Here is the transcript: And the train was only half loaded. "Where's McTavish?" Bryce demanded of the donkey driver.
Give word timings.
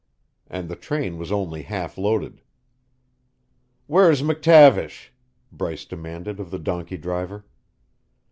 And 0.47 0.67
the 0.67 0.75
train 0.75 1.19
was 1.19 1.31
only 1.31 1.61
half 1.61 1.95
loaded. 1.95 2.41
"Where's 3.85 4.23
McTavish?" 4.23 5.09
Bryce 5.51 5.85
demanded 5.85 6.39
of 6.39 6.49
the 6.49 6.57
donkey 6.57 6.97
driver. 6.97 7.45